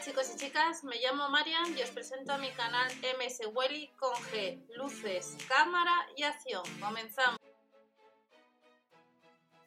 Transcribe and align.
chicos 0.00 0.32
y 0.34 0.38
chicas, 0.38 0.82
me 0.82 0.96
llamo 0.96 1.28
Marian 1.28 1.76
y 1.76 1.82
os 1.82 1.90
presento 1.90 2.32
a 2.32 2.38
mi 2.38 2.50
canal 2.52 2.90
MS 3.18 3.48
Welly 3.54 3.90
con 3.98 4.14
G, 4.14 4.58
luces, 4.74 5.36
cámara 5.46 5.92
y 6.16 6.22
acción. 6.22 6.62
Comenzamos. 6.80 7.38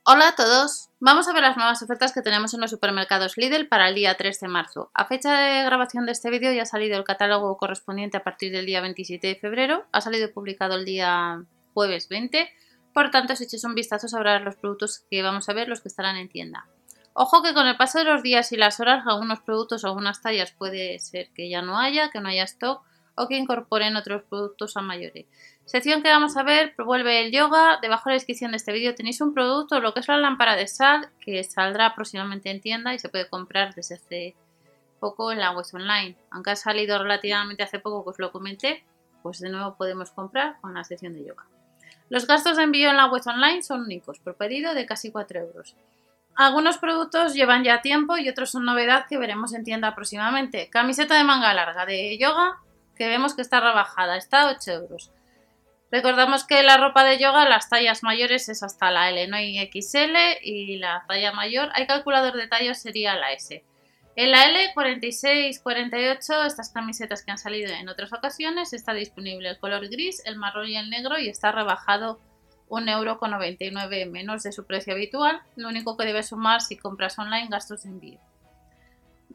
Hola 0.05 0.29
a 0.29 0.35
todos, 0.35 0.89
vamos 0.99 1.27
a 1.27 1.33
ver 1.33 1.43
las 1.43 1.55
nuevas 1.55 1.83
ofertas 1.83 2.13
que 2.13 2.23
tenemos 2.23 2.53
en 2.55 2.61
los 2.61 2.71
supermercados 2.71 3.37
Lidl 3.37 3.67
para 3.67 3.89
el 3.89 3.95
día 3.95 4.17
3 4.17 4.39
de 4.39 4.47
marzo. 4.47 4.89
A 4.95 5.05
fecha 5.05 5.39
de 5.39 5.63
grabación 5.65 6.07
de 6.07 6.13
este 6.13 6.31
vídeo 6.31 6.51
ya 6.51 6.63
ha 6.63 6.65
salido 6.65 6.97
el 6.97 7.03
catálogo 7.03 7.55
correspondiente 7.57 8.17
a 8.17 8.23
partir 8.23 8.51
del 8.51 8.65
día 8.65 8.81
27 8.81 9.27
de 9.27 9.35
febrero, 9.35 9.85
ha 9.91 10.01
salido 10.01 10.33
publicado 10.33 10.75
el 10.75 10.85
día 10.85 11.43
jueves 11.75 12.09
20, 12.09 12.49
por 12.91 13.11
tanto 13.11 13.35
si 13.35 13.43
echéis 13.43 13.65
un 13.65 13.75
vistazo 13.75 14.07
sabrás 14.07 14.41
los 14.41 14.55
productos 14.55 15.05
que 15.11 15.21
vamos 15.21 15.47
a 15.47 15.53
ver, 15.53 15.69
los 15.69 15.81
que 15.81 15.89
estarán 15.89 16.17
en 16.17 16.29
tienda. 16.29 16.67
Ojo 17.15 17.43
que 17.43 17.53
con 17.53 17.67
el 17.67 17.77
paso 17.77 17.99
de 17.99 18.05
los 18.05 18.23
días 18.23 18.51
y 18.51 18.57
las 18.57 18.79
horas 18.79 19.05
algunos 19.05 19.39
productos 19.41 19.83
o 19.83 19.87
algunas 19.87 20.21
tallas 20.21 20.51
puede 20.51 20.97
ser 20.99 21.29
que 21.29 21.47
ya 21.47 21.61
no 21.61 21.77
haya, 21.77 22.09
que 22.09 22.19
no 22.19 22.29
haya 22.29 22.43
stock 22.43 22.83
o 23.15 23.27
que 23.27 23.37
incorporen 23.37 23.95
otros 23.95 24.23
productos 24.23 24.75
a 24.77 24.81
mayores. 24.81 25.25
Sección 25.65 26.01
que 26.01 26.09
vamos 26.09 26.35
a 26.35 26.43
ver, 26.43 26.73
vuelve 26.83 27.23
el 27.23 27.31
yoga. 27.31 27.77
Debajo 27.81 28.05
de 28.05 28.13
la 28.13 28.15
descripción 28.15 28.51
de 28.51 28.57
este 28.57 28.73
vídeo 28.73 28.95
tenéis 28.95 29.21
un 29.21 29.33
producto, 29.33 29.79
lo 29.79 29.93
que 29.93 29.99
es 29.99 30.07
la 30.07 30.17
lámpara 30.17 30.55
de 30.55 30.67
sal, 30.67 31.09
que 31.19 31.43
saldrá 31.43 31.93
próximamente 31.93 32.49
en 32.49 32.61
tienda 32.61 32.93
y 32.93 32.99
se 32.99 33.09
puede 33.09 33.29
comprar 33.29 33.75
desde 33.75 33.95
hace 33.95 34.35
poco 34.99 35.31
en 35.31 35.39
la 35.39 35.51
web 35.51 35.65
online. 35.73 36.17
Aunque 36.31 36.51
ha 36.51 36.55
salido 36.55 36.97
relativamente 36.97 37.61
hace 37.61 37.79
poco 37.79 38.03
que 38.03 38.09
os 38.09 38.19
lo 38.19 38.31
comenté, 38.31 38.83
pues 39.21 39.39
de 39.39 39.49
nuevo 39.49 39.75
podemos 39.75 40.11
comprar 40.11 40.59
con 40.61 40.73
la 40.73 40.83
sección 40.83 41.13
de 41.13 41.25
yoga. 41.25 41.45
Los 42.09 42.27
gastos 42.27 42.57
de 42.57 42.63
envío 42.63 42.89
en 42.89 42.97
la 42.97 43.05
web 43.05 43.21
online 43.25 43.63
son 43.63 43.81
únicos, 43.81 44.19
por 44.19 44.35
pedido 44.35 44.73
de 44.73 44.85
casi 44.85 45.11
4 45.11 45.39
euros. 45.39 45.75
Algunos 46.35 46.77
productos 46.79 47.33
llevan 47.33 47.63
ya 47.63 47.81
tiempo 47.81 48.17
y 48.17 48.27
otros 48.27 48.51
son 48.51 48.65
novedad 48.65 49.05
que 49.07 49.17
veremos 49.17 49.53
en 49.53 49.63
tienda 49.63 49.93
próximamente. 49.93 50.69
Camiseta 50.69 51.15
de 51.15 51.23
manga 51.23 51.53
larga 51.53 51.85
de 51.85 52.17
yoga 52.17 52.57
que 52.95 53.07
vemos 53.07 53.35
que 53.35 53.41
está 53.41 53.59
rebajada, 53.59 54.17
está 54.17 54.41
a 54.41 54.51
8 54.51 54.71
euros. 54.71 55.11
Recordamos 55.91 56.43
que 56.43 56.63
la 56.63 56.77
ropa 56.77 57.03
de 57.03 57.19
yoga, 57.19 57.47
las 57.47 57.69
tallas 57.69 58.01
mayores 58.01 58.49
es 58.49 58.63
hasta 58.63 58.89
la 58.89 59.09
L, 59.09 59.27
no 59.27 59.35
hay 59.35 59.59
XL 59.71 60.15
y 60.41 60.77
la 60.77 61.05
talla 61.07 61.31
mayor, 61.33 61.69
hay 61.73 61.85
calculador 61.85 62.33
de 62.33 62.47
tallas, 62.47 62.81
sería 62.81 63.15
la 63.15 63.31
S. 63.31 63.63
En 64.15 64.31
la 64.31 64.45
L 64.45 64.71
46, 64.73 65.59
48, 65.59 66.45
estas 66.45 66.71
camisetas 66.71 67.23
que 67.23 67.31
han 67.31 67.37
salido 67.37 67.71
en 67.73 67.89
otras 67.89 68.11
ocasiones, 68.11 68.73
está 68.73 68.93
disponible 68.93 69.49
el 69.49 69.59
color 69.59 69.87
gris, 69.87 70.23
el 70.25 70.35
marrón 70.35 70.67
y 70.67 70.77
el 70.77 70.89
negro 70.89 71.19
y 71.19 71.29
está 71.29 71.51
rebajado 71.51 72.19
1,99€ 72.73 74.09
menos 74.09 74.43
de 74.43 74.51
su 74.51 74.65
precio 74.65 74.93
habitual, 74.93 75.41
lo 75.55 75.69
único 75.69 75.95
que 75.95 76.05
debes 76.05 76.29
sumar 76.29 76.61
si 76.61 76.75
compras 76.75 77.19
online 77.19 77.47
gastos 77.49 77.83
de 77.83 77.89
envío. 77.89 78.19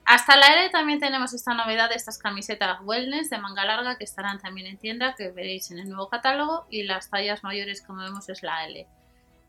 Hasta 0.04 0.36
la 0.36 0.46
L 0.54 0.70
también 0.70 1.00
tenemos 1.00 1.34
esta 1.34 1.54
novedad 1.54 1.90
de 1.90 1.94
estas 1.94 2.18
camisetas 2.18 2.80
wellness 2.82 3.30
de 3.30 3.38
manga 3.38 3.64
larga 3.64 3.98
que 3.98 4.04
estarán 4.04 4.38
también 4.38 4.66
en 4.66 4.78
tienda, 4.78 5.14
que 5.14 5.30
veréis 5.30 5.70
en 5.70 5.78
el 5.78 5.88
nuevo 5.88 6.08
catálogo, 6.08 6.66
y 6.70 6.84
las 6.84 7.10
tallas 7.10 7.44
mayores 7.44 7.82
como 7.82 8.02
vemos 8.02 8.28
es 8.28 8.42
la 8.42 8.64
L. 8.64 8.86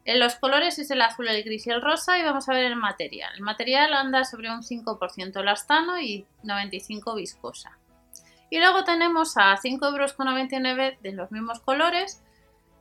En 0.05 0.19
los 0.19 0.35
colores 0.35 0.77
es 0.79 0.91
el 0.91 1.01
azul, 1.01 1.27
el 1.27 1.43
gris 1.43 1.67
y 1.67 1.69
el 1.69 1.81
rosa 1.81 2.17
y 2.17 2.23
vamos 2.23 2.49
a 2.49 2.53
ver 2.53 2.65
el 2.65 2.75
material. 2.75 3.31
El 3.35 3.41
material 3.41 3.93
anda 3.93 4.23
sobre 4.23 4.49
un 4.49 4.61
5% 4.63 5.39
elastano 5.39 5.99
y 5.99 6.25
95% 6.43 7.15
viscosa. 7.15 7.77
Y 8.49 8.59
luego 8.59 8.83
tenemos 8.83 9.37
a 9.37 9.55
5,99€ 9.55 10.99
de 10.99 11.11
los 11.11 11.31
mismos 11.31 11.59
colores 11.59 12.23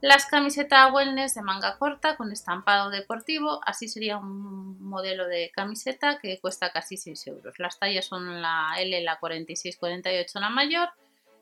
las 0.01 0.27
camisetas 0.27 0.93
wellness 0.93 1.35
de 1.35 1.43
manga 1.43 1.77
corta 1.77 2.17
con 2.17 2.31
estampado 2.31 2.91
deportivo, 2.91 3.61
así 3.67 3.89
sería 3.89 4.17
un 4.17 4.81
modelo 4.81 5.27
de 5.27 5.51
camiseta 5.53 6.19
que 6.21 6.39
cuesta 6.41 6.71
casi 6.71 6.97
6 6.97 7.27
euros. 7.27 7.59
Las 7.59 7.79
tallas 7.79 8.07
son 8.07 8.41
la 8.41 8.75
L, 8.79 9.01
la 9.03 9.19
46-48 9.19 10.41
la 10.41 10.51
mayor 10.51 10.91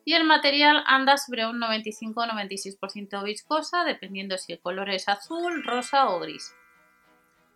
y 0.07 0.15
el 0.15 0.25
material 0.25 0.83
anda 0.87 1.19
sobre 1.19 1.47
un 1.47 1.61
95-96% 1.61 3.25
viscosa 3.25 3.85
dependiendo 3.85 4.39
si 4.39 4.55
el 4.55 4.61
color 4.61 4.89
es 4.89 5.09
azul, 5.09 5.63
rosa 5.63 6.09
o 6.09 6.20
gris. 6.20 6.55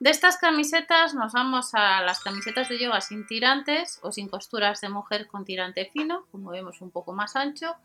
De 0.00 0.10
estas 0.10 0.36
camisetas 0.38 1.14
nos 1.14 1.32
vamos 1.32 1.74
a 1.74 2.02
las 2.02 2.20
camisetas 2.20 2.68
de 2.68 2.78
yoga 2.78 3.00
sin 3.00 3.26
tirantes 3.26 4.00
o 4.02 4.12
sin 4.12 4.28
costuras 4.28 4.80
de 4.80 4.88
mujer 4.88 5.26
con 5.26 5.44
tirante 5.44 5.90
fino, 5.92 6.26
como 6.30 6.50
vemos 6.50 6.80
un 6.80 6.90
poco 6.90 7.12
más 7.12 7.36
ancho, 7.36 7.76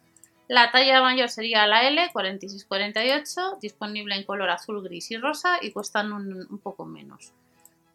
la 0.47 0.71
talla 0.71 1.01
mayor 1.01 1.29
sería 1.29 1.65
la 1.65 1.87
L, 1.87 2.11
46-48, 2.13 3.59
disponible 3.59 4.15
en 4.15 4.23
color 4.23 4.49
azul, 4.49 4.83
gris 4.83 5.09
y 5.11 5.17
rosa 5.17 5.57
y 5.61 5.71
cuestan 5.71 6.13
un, 6.13 6.59
poco 6.61 6.85
menos. 6.85 7.33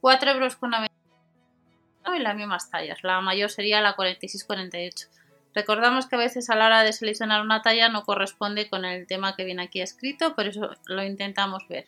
4,90 0.03 0.35
euros 0.35 0.59
y 2.17 2.19
las 2.19 2.35
mismas 2.35 2.71
tallas. 2.71 2.99
La 3.05 3.21
mayor 3.21 3.51
sería 3.51 3.81
la 3.81 3.95
46-48. 3.95 5.09
Recordamos 5.55 6.07
que 6.07 6.17
a 6.17 6.19
veces 6.19 6.51
a 6.51 6.57
la 6.57 6.67
hora 6.67 6.83
de 6.83 6.93
seleccionar 6.93 7.43
una 7.43 7.63
talla 7.63 7.89
no 7.89 8.05
corresponde 8.05 8.69
con 8.69 8.85
el 8.85 9.07
tema 9.07 9.37
que 9.37 9.45
viene 9.45 9.63
aquí 9.63 9.81
escrito, 9.81 10.35
por 10.35 10.47
eso 10.47 10.71
lo 10.87 11.05
intentamos 11.05 11.69
ver. 11.69 11.87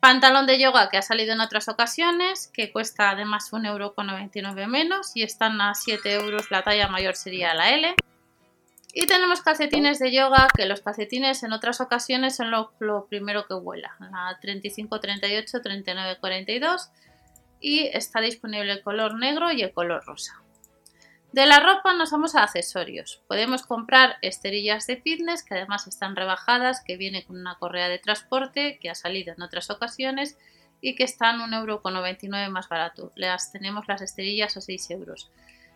Pantalón 0.00 0.46
de 0.46 0.58
yoga 0.58 0.88
que 0.88 0.96
ha 0.96 1.02
salido 1.02 1.34
en 1.34 1.40
otras 1.40 1.68
ocasiones, 1.68 2.50
que 2.54 2.72
cuesta 2.72 3.10
además 3.10 3.52
1,99€ 3.52 4.66
menos 4.66 5.12
y 5.14 5.22
están 5.22 5.60
a 5.60 5.74
7 5.74 6.14
euros. 6.14 6.50
La 6.50 6.62
talla 6.62 6.88
mayor 6.88 7.16
sería 7.16 7.54
la 7.54 7.70
L. 7.70 7.94
Y 8.92 9.06
tenemos 9.06 9.40
calcetines 9.40 10.00
de 10.00 10.12
yoga, 10.12 10.48
que 10.54 10.66
los 10.66 10.80
calcetines 10.80 11.42
en 11.44 11.52
otras 11.52 11.80
ocasiones 11.80 12.36
son 12.36 12.50
lo, 12.50 13.06
primero 13.08 13.46
que 13.46 13.54
vuela. 13.54 13.94
La 14.00 14.36
35, 14.40 14.98
38, 14.98 15.62
39, 15.62 16.16
42. 16.18 16.90
Y 17.60 17.86
está 17.86 18.20
disponible 18.20 18.72
el 18.72 18.82
color 18.82 19.16
negro 19.16 19.52
y 19.52 19.62
el 19.62 19.72
color 19.72 20.04
rosa. 20.04 20.42
De 21.32 21.46
la 21.46 21.60
ropa 21.60 21.94
nos 21.94 22.10
vamos 22.10 22.34
a 22.34 22.42
accesorios. 22.42 23.22
Podemos 23.28 23.62
comprar 23.62 24.16
esterillas 24.22 24.88
de 24.88 24.96
fitness 24.96 25.44
que 25.44 25.54
además 25.54 25.86
están 25.86 26.16
rebajadas, 26.16 26.82
que 26.84 26.96
viene 26.96 27.24
con 27.24 27.38
una 27.38 27.54
correa 27.54 27.88
de 27.88 28.00
transporte 28.00 28.78
que 28.80 28.90
ha 28.90 28.96
salido 28.96 29.32
en 29.32 29.42
otras 29.42 29.70
ocasiones 29.70 30.36
y 30.80 30.96
que 30.96 31.04
están 31.04 31.38
1,99€ 31.38 32.48
más 32.48 32.68
barato. 32.68 33.12
Las 33.14 33.52
tenemos 33.52 33.86
las 33.86 34.02
esterillas 34.02 34.56
a 34.56 34.60
6 34.60 34.90
euros. 34.90 35.30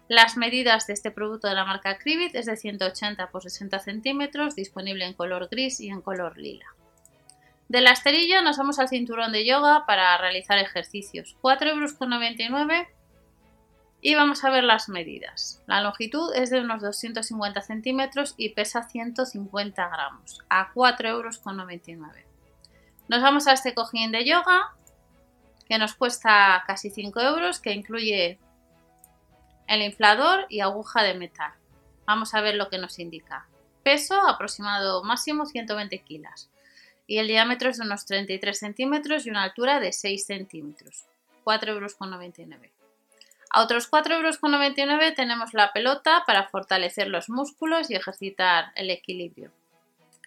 Las 0.09 0.37
medidas 0.37 0.87
de 0.87 0.93
este 0.93 1.11
producto 1.11 1.49
de 1.49 1.55
la 1.55 1.65
marca 1.65 1.97
Cribit 1.97 2.35
es 2.35 2.45
de 2.45 2.57
180 2.57 3.23
x 3.23 3.43
60 3.43 3.79
centímetros, 3.79 4.55
disponible 4.55 5.07
en 5.07 5.15
color 5.15 5.49
gris 5.51 5.81
y 5.81 5.89
en 5.89 6.03
color 6.03 6.37
lila. 6.37 6.67
De 7.69 7.81
la 7.81 7.93
esterilla 7.93 8.43
nos 8.43 8.59
vamos 8.59 8.79
al 8.79 8.89
cinturón 8.89 9.33
de 9.33 9.47
yoga 9.47 9.87
para 9.87 10.17
realizar 10.19 10.59
ejercicios, 10.59 11.37
4,99 11.41 12.51
euros 12.51 12.89
y 14.03 14.15
vamos 14.15 14.45
a 14.45 14.51
ver 14.51 14.65
las 14.65 14.91
medidas. 14.91 15.63
La 15.67 15.81
longitud 15.81 16.35
es 16.35 16.51
de 16.51 16.61
unos 16.61 16.83
250 16.83 17.63
centímetros 17.63 18.35
y 18.37 18.51
pesa 18.51 18.87
150 18.87 19.89
gramos, 19.89 20.41
a 20.51 20.71
4,99 20.75 21.09
euros. 21.09 21.41
Nos 23.09 23.23
vamos 23.23 23.47
a 23.47 23.53
este 23.53 23.73
cojín 23.73 24.13
de 24.13 24.27
yoga 24.27 24.75
que 25.67 25.79
nos 25.79 25.95
cuesta 25.95 26.63
casi 26.67 26.91
5 26.91 27.19
euros, 27.21 27.61
que 27.61 27.73
incluye 27.73 28.39
el 29.67 29.83
inflador 29.83 30.47
y 30.49 30.61
aguja 30.61 31.03
de 31.03 31.15
metal. 31.15 31.53
Vamos 32.07 32.35
a 32.35 32.41
ver 32.41 32.55
lo 32.55 32.69
que 32.69 32.79
nos 32.79 32.99
indica. 32.99 33.47
Peso 33.83 34.21
aproximado 34.27 35.03
máximo 35.05 35.47
120 35.47 35.99
kilos 36.03 36.51
y 37.07 37.19
el 37.19 37.29
diámetro 37.29 37.71
es 37.71 37.79
de 37.79 37.85
unos 37.85 38.07
33 38.07 38.59
centímetros 38.59 39.27
y 39.27 39.31
una 39.31 39.43
altura 39.43 39.81
de 39.81 39.93
6 39.93 40.25
centímetros. 40.25 41.05
4,99 41.45 42.53
euros. 42.55 42.71
A 43.51 43.63
otros 43.63 43.91
4,99 43.91 44.91
euros 44.91 45.15
tenemos 45.15 45.55
la 45.55 45.73
pelota 45.73 46.25
para 46.27 46.49
fortalecer 46.49 47.09
los 47.09 47.29
músculos 47.29 47.91
y 47.91 47.95
ejercitar 47.95 48.73
el 48.75 48.91
equilibrio. 48.91 49.53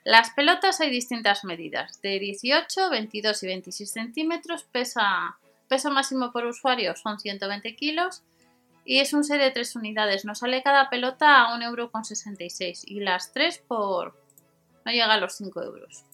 Las 0.04 0.30
pelotas 0.30 0.80
hay 0.80 0.90
distintas 0.90 1.44
medidas, 1.44 2.02
de 2.02 2.20
18, 2.20 2.90
22 2.90 3.44
y 3.44 3.48
26 3.48 3.92
centímetros, 3.92 4.64
peso 4.72 5.92
máximo 5.92 6.32
por 6.32 6.46
usuario 6.46 6.96
son 6.96 7.20
120 7.20 7.76
kilos 7.76 8.24
y 8.88 9.00
es 9.02 9.12
un 9.12 9.26
set 9.26 9.40
de 9.40 9.52
tres 9.52 9.76
unidades. 9.76 10.24
Nos 10.24 10.40
sale 10.40 10.64
cada 10.64 10.90
pelota 10.90 11.44
a 11.44 11.60
1,66€ 11.60 12.84
y 12.86 13.02
las 13.02 13.34
tres 13.34 13.60
por... 13.60 14.18
no 14.86 14.92
llega 14.94 15.14
a 15.14 15.20
los 15.20 15.34
5 15.36 15.62
euros. 15.62 16.06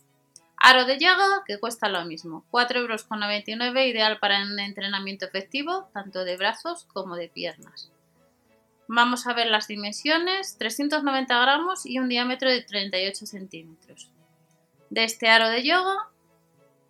Aro 0.58 0.86
de 0.86 0.98
yoga 0.98 1.44
que 1.46 1.60
cuesta 1.60 1.88
lo 1.88 2.04
mismo, 2.06 2.46
4,99€, 2.52 3.88
ideal 3.88 4.18
para 4.20 4.42
un 4.42 4.60
entrenamiento 4.60 5.26
efectivo, 5.26 5.88
tanto 5.94 6.24
de 6.24 6.36
brazos 6.36 6.86
como 6.86 7.16
de 7.16 7.30
piernas. 7.30 7.92
Vamos 8.88 9.28
a 9.28 9.34
ver 9.34 9.48
las 9.48 9.68
dimensiones, 9.68 10.58
390 10.58 11.40
gramos 11.42 11.86
y 11.86 12.00
un 12.00 12.10
diámetro 12.10 12.50
de 12.50 12.64
38 12.64 13.28
centímetros. 13.28 14.10
De 14.90 15.04
este 15.04 15.30
aro 15.30 15.48
de 15.50 15.64
yoga 15.64 16.10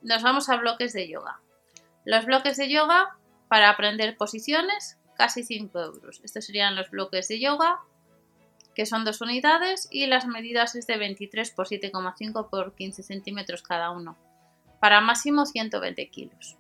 nos 0.02 0.24
vamos 0.24 0.48
a 0.48 0.56
bloques 0.56 0.94
de 0.94 1.10
yoga. 1.10 1.42
Los 2.06 2.26
bloques 2.26 2.56
de 2.56 2.70
yoga 2.70 3.18
para 3.50 3.70
aprender 3.70 4.16
posiciones, 4.16 4.98
casi 5.18 5.44
5 5.44 5.80
euros. 5.80 6.22
Estos 6.24 6.46
serían 6.46 6.76
los 6.76 6.90
bloques 6.90 7.28
de 7.28 7.40
yoga, 7.40 7.80
que 8.76 8.86
son 8.86 9.06
dos 9.06 9.22
unidades, 9.22 9.88
y 9.92 10.08
las 10.08 10.26
medidas 10.26 10.76
es 10.76 10.88
de 10.88 10.98
23 10.98 11.52
por 11.52 11.68
7,5 11.68 12.50
por 12.50 12.74
15 12.76 13.04
centímetros 13.04 13.62
cada 13.62 13.92
uno, 13.92 14.18
para 14.80 15.02
máximo 15.02 15.46
120 15.46 16.10
kilos. 16.10 16.58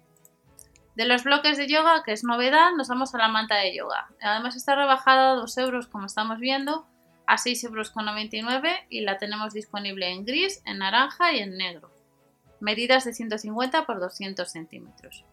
De 0.95 1.05
los 1.05 1.23
bloques 1.23 1.57
de 1.57 1.67
yoga, 1.67 2.03
que 2.03 2.11
es 2.11 2.23
novedad, 2.23 2.71
nos 2.77 2.87
vamos 2.87 3.15
a 3.15 3.17
la 3.17 3.27
manta 3.27 3.55
de 3.55 3.75
yoga. 3.75 4.09
Además 4.21 4.55
está 4.55 4.75
rebajada 4.75 5.31
a 5.31 5.35
2 5.35 5.57
euros, 5.57 5.87
como 5.87 6.05
estamos 6.05 6.39
viendo, 6.39 6.85
a 7.25 7.37
6,99 7.37 8.43
euros 8.43 8.71
y 8.89 9.01
la 9.01 9.17
tenemos 9.17 9.53
disponible 9.53 10.09
en 10.11 10.25
gris, 10.25 10.61
en 10.65 10.79
naranja 10.79 11.33
y 11.33 11.39
en 11.39 11.57
negro. 11.57 11.89
Medidas 12.59 13.05
de 13.05 13.13
150 13.13 13.85
por 13.85 13.99
200 13.99 14.49
centímetros. 14.49 15.25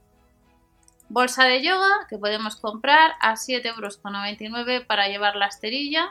Bolsa 1.11 1.43
de 1.47 1.61
yoga 1.61 2.07
que 2.09 2.19
podemos 2.19 2.55
comprar 2.55 3.15
a 3.19 3.33
7,99 3.33 3.67
euros 3.75 4.87
para 4.87 5.09
llevar 5.09 5.35
la 5.35 5.47
esterilla 5.47 6.11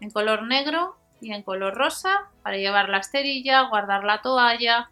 en 0.00 0.10
color 0.10 0.42
negro 0.42 0.96
y 1.20 1.32
en 1.32 1.44
color 1.44 1.76
rosa 1.76 2.28
para 2.42 2.56
llevar 2.56 2.88
la 2.88 2.98
esterilla, 2.98 3.68
guardar 3.68 4.02
la 4.02 4.22
toalla. 4.22 4.90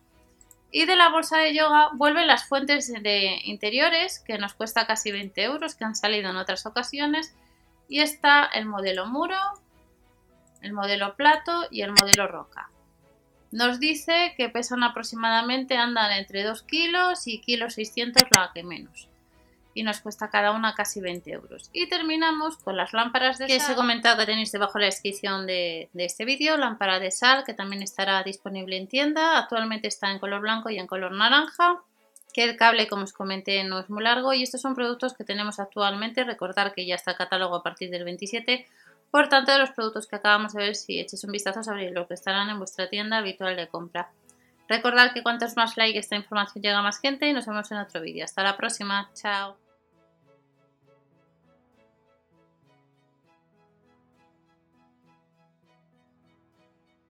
Y 0.71 0.87
de 0.87 0.95
la 0.95 1.09
bolsa 1.09 1.39
de 1.39 1.57
yoga 1.57 1.91
vuelven 1.95 2.29
las 2.29 2.47
fuentes 2.47 2.93
de 2.93 3.41
interiores 3.43 4.21
que 4.21 4.39
nos 4.39 4.55
cuesta 4.55 4.87
casi 4.87 5.11
20 5.11 5.43
euros, 5.43 5.75
que 5.75 5.85
han 5.85 5.97
salido 5.97 6.31
en 6.31 6.37
otras 6.37 6.65
ocasiones. 6.65 7.35
Y 7.89 7.99
está 7.99 8.45
el 8.45 8.67
modelo 8.67 9.07
muro, 9.07 9.39
el 10.63 10.73
modelo 10.73 11.17
plato 11.17 11.67
y 11.73 11.83
el 11.83 11.91
modelo 11.91 12.29
roca. 12.29 12.71
Nos 13.51 13.81
dice 13.81 14.35
que 14.37 14.49
pesan 14.49 14.83
aproximadamente, 14.83 15.77
andan 15.77 16.13
entre 16.13 16.43
2 16.43 16.63
kilos 16.63 17.27
y 17.27 17.41
kilos 17.41 17.75
600 17.75 18.25
la 18.37 18.51
que 18.55 18.63
menos 18.63 19.09
y 19.79 19.85
nos 19.85 20.01
cuesta 20.01 20.29
cada 20.29 20.51
una 20.51 20.75
casi 20.75 21.01
20 21.01 21.31
euros. 21.31 21.71
Y 21.73 21.89
terminamos 21.89 22.57
con 22.57 22.77
las 22.77 22.93
lámparas 22.93 23.39
de 23.39 23.47
que 23.47 23.59
sal. 23.61 23.61
Que 23.61 23.65
os 23.65 23.71
he 23.71 23.81
comentado 23.81 24.19
que 24.19 24.27
tenéis 24.27 24.51
debajo 24.51 24.75
de 24.75 24.81
la 24.81 24.87
descripción 24.87 25.47
de, 25.47 25.89
de 25.93 26.05
este 26.05 26.25
vídeo, 26.25 26.57
lámpara 26.57 26.99
de 26.99 27.13
sal 27.13 27.45
que 27.45 27.55
también 27.55 27.83
estará 27.83 28.21
disponible 28.25 28.77
en 28.77 28.89
tienda. 28.89 29.39
Actualmente 29.39 29.87
está 29.87 30.11
en 30.11 30.19
color 30.19 30.41
blanco 30.41 30.69
y 30.71 30.79
en 30.79 30.89
color 30.89 31.13
naranja. 31.13 31.81
Que 32.35 32.43
el 32.43 32.57
cable, 32.57 32.89
como 32.89 33.05
os 33.05 33.13
comenté, 33.13 33.63
no 33.63 33.79
es 33.79 33.89
muy 33.89 34.03
largo 34.03 34.33
y 34.33 34.43
estos 34.43 34.61
son 34.61 34.75
productos 34.75 35.15
que 35.15 35.23
tenemos 35.23 35.61
actualmente. 35.61 36.25
Recordar 36.25 36.75
que 36.75 36.85
ya 36.85 36.97
está 36.97 37.13
el 37.13 37.17
catálogo 37.17 37.55
a 37.55 37.63
partir 37.63 37.89
del 37.89 38.03
27. 38.03 38.67
Por 39.11 39.29
tanto, 39.29 39.53
de 39.53 39.59
los 39.59 39.71
productos 39.71 40.07
que 40.07 40.17
acabamos 40.17 40.53
de 40.53 40.63
ver, 40.63 40.75
si 40.75 41.01
echéis 41.01 41.25
un 41.25 41.33
vistazo, 41.33 41.63
sabréis 41.63 41.93
lo 41.93 42.07
que 42.07 42.15
estarán 42.15 42.51
en 42.51 42.59
vuestra 42.59 42.89
tienda 42.89 43.19
habitual 43.19 43.57
de 43.57 43.69
compra. 43.69 44.11
Recordad 44.69 45.15
que 45.15 45.23
cuantos 45.23 45.57
más 45.57 45.77
likes 45.79 45.99
esta 45.99 46.17
información 46.17 46.63
llega 46.63 46.79
a 46.79 46.83
más 46.83 47.01
gente 47.01 47.27
y 47.27 47.33
nos 47.33 47.47
vemos 47.47 47.71
en 47.73 47.79
otro 47.79 48.03
vídeo. 48.03 48.25
Hasta 48.25 48.43
la 48.43 48.57
próxima. 48.57 49.11
Chao. 49.15 49.68